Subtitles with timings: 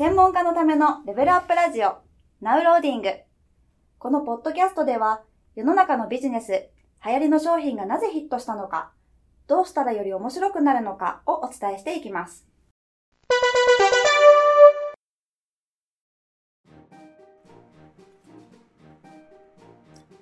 [0.00, 1.98] 専門家のためのレベルアップラジオ、
[2.40, 3.10] ナウローディング。
[3.98, 5.20] このポッドキャストでは、
[5.54, 6.70] 世の中のビジネス、
[7.04, 8.92] 流行りの商品がなぜヒットしたのか、
[9.46, 12.46] どうしたらより面白くなるのかをお伝えしていきます。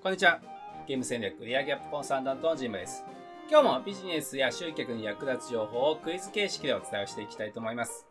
[0.03, 0.41] こんにちは。
[0.89, 3.05] ゲーム戦略売上アップコンサルタントのジムです。
[3.49, 8.09] 今日もビジネスや集客に役立つ情報をクイズ形式でお伝えしていきたいと思います。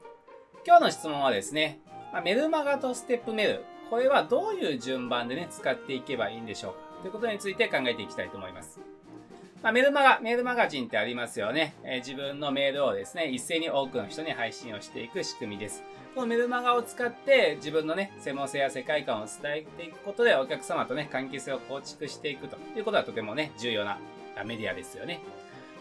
[0.68, 1.80] 今日の質問はですね、
[2.12, 8.82] まメルマガとステップメール、これはどういう順番でね、使っていけばいいんでしょうかということについて考えていきたいと思います。
[9.64, 15.86] まあ、メルマガ、メールマガジンってありますよね、えー、自分のメールをですね、一斉に多くの人に配信をしていく仕組みです。
[16.14, 24.00] このメルマガを使って自分のね、専門性や世界観を伝えていくことでお客様とね、関係性を構築していくということはとてもね、重要な
[24.44, 25.22] メディアですよね。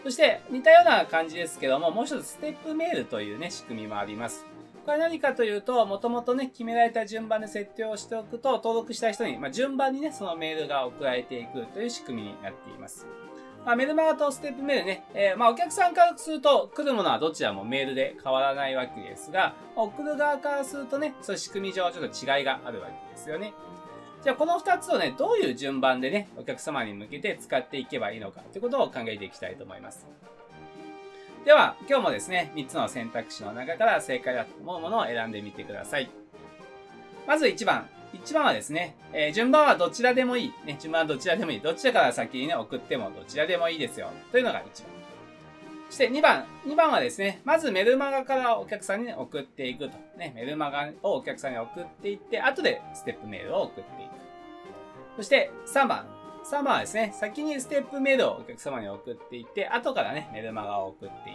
[0.03, 4.45] そして似たような感じですけども、もう一つステップメールというね、仕組みもあります。
[4.87, 13.05] これ何かというと、もともとね、決められた順番で設定をしておくと、登録した人に、まあ、順番にね、そのメールが送られていくという仕組みになっています。
[13.65, 23.51] まあ、メルマガとステップメールね、えー、まあ、お客さんからすると、来るものはどちらもメールで変わらないわけですが、送る側からするとね、そういう仕組み上ちょっと違いがあるわけですよね。
[24.23, 30.07] じゃあこの2つをね、どういう順番でね、お客様に向けて使っていけばいいのかということを考えていきたいと思います。
[31.47, 36.09] では、今日もですね、3つの選択肢の中から正解だと思うものを選んでみてください。
[37.25, 37.87] まず1番。
[38.13, 40.53] 1番はですね、えー、順番はどちらでもいい。
[40.65, 41.61] ね、順番はどちらでもいい。
[41.61, 44.11] どちらから先にね、送ってもどちらでもいいですよ。
[44.29, 44.71] というのが1番。
[45.89, 46.45] そして2番。
[46.65, 49.95] 2番はですね、まずメルマガからお客さんに、ね、送っていくと。
[50.17, 54.11] ね、メルマガをお客さんに送っていって、後でステップメールを送っていく。
[55.15, 56.16] そして3番。
[56.49, 61.33] 3番はですね、先にステップメールをお客様に送っていって、後からね、メルマガを送ってい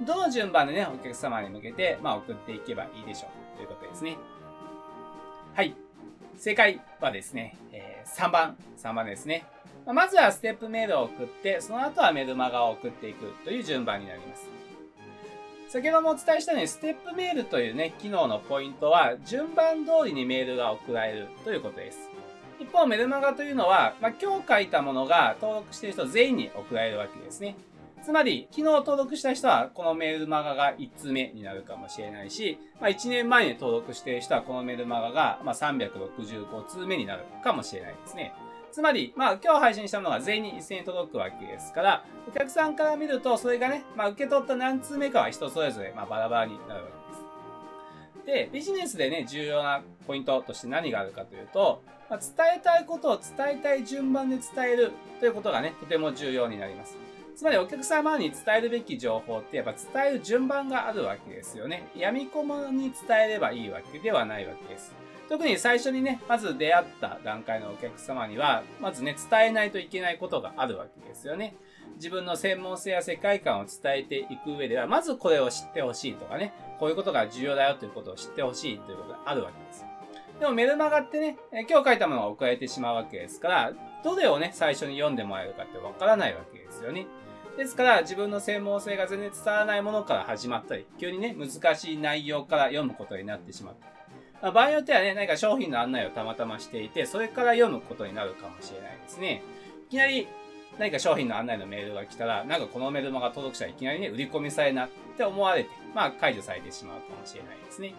[0.00, 0.04] く。
[0.06, 3.56] どの順番でね、お客様に向けて、まあ、送っていけばいいでしょう。
[3.56, 4.16] ということですね。
[5.54, 5.74] はい。
[6.36, 8.56] 正解はですね、えー、3番。
[8.78, 9.44] 3番ですね。
[9.86, 14.48] まずはステップメールを送って、その後はメルマガを送っていくという順番になります。
[15.68, 22.11] 先ほどもお伝えしたように、ステップメールというね、機能のポイントは、順番通りにメールが送られるということです。
[22.72, 27.54] 一方、メルマガというのは、まあ、今日書いたものが登録している人全員に送られるわけですね。
[28.02, 38.32] つまり、昨日登録した人は、このメルマガが1通目になるかもしれないし、まあ、1年前に登録している人は、このメルマガが、まあ、365通目になるかもしれないですね。
[38.70, 47.31] つまり、まあ、今日配信したものが全員に一斉に届くわけですから、お客さんから見ると、それがね、まあ、受け取った何通目かは人それぞれ、まあ、バラバラになるわけです。
[48.26, 56.96] で、ビジネスでね、重要なポイントとして何があるかというと、まあ、伝えたいことを伝えたい順番で伝えるということがね、とても重要になります。
[57.34, 61.88] つまりお客様に伝えるべき情報ってやっぱ伝える順番があるわけですよね。
[61.96, 64.92] 闇雲に伝えればいいわけではないわけです。
[65.28, 71.54] 特に最初にね、まず出会った段階のお客様には、まずね、伝えないといけないことがあるわけですよね。
[71.96, 79.84] 自分の専門性や世界観を伝えていく上では、まずこれを知ってほしいとかね、こういうことが重要だよということを知ってほしいということがあるわけです。
[80.40, 81.38] でもメルマガってね、
[81.68, 87.06] 今日書いたものが送られてしまうわけですから、どれをね、最初に読んでもらえるかってわからないわけですよね。
[87.56, 93.76] ですから、自分の専門性が全然伝わらないものから始まったり、急にね、難しい内容から読むことになってしまう。
[94.40, 99.42] まあ、場合によってはね、何か商品の案内をたまたましていて、それから読むことになるかもしれないですね。
[99.88, 100.26] いきなり
[100.78, 107.94] 何か商品の案内のメールが来たら、なんかこのメルマガ届く人はいきなりね、売り込みされなって思われて、まあ解除されてしまうかもしれないですね。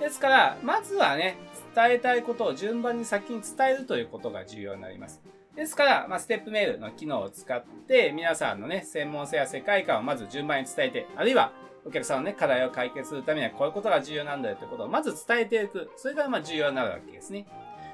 [0.00, 1.36] ですから、まずはね、
[1.74, 5.20] 伝えたいことを順番に先に伝えるということが重要になります。
[5.56, 11.50] ですから、まあ、ステップメールの機能を使って、皆さんのね、専門性や世界観をまず順番に伝えて、あるいは、
[11.84, 15.90] お客さんのね、課題を解決するためにはこういうことが重要なんだよということをまず伝えていく。
[15.96, 17.46] それがまあ重要になるわけですね。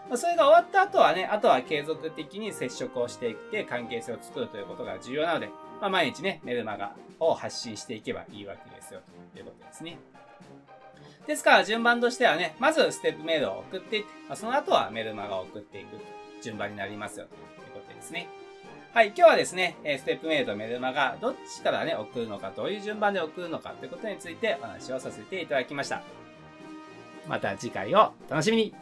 [0.08, 5.48] まあ、それが終わった後はね、あとは継続的に接触をしていって関係性を作るということが重要なので、
[5.80, 9.00] まあ、毎日ね、メルマガを発信していけばいいわけですよ、
[9.32, 9.98] ということですね。
[11.26, 15.96] ですから順番としてはね、まずステップメールを送っていって、まあ、その後はメルマガを送っていく
[16.42, 18.28] 順番になりますよ、ということですね。
[18.92, 26.02] はい、今日はですね、ステップメールとメルマガ、どっちからね、送るのか、どういう順番で送るのかということについてお話をさせていただきました。
[27.26, 28.74] また次回を楽しみに